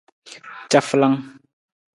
Cafalang. 0.71 1.15